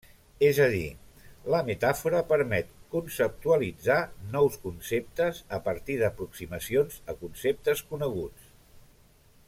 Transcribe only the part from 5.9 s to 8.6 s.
d'aproximacions a conceptes coneguts.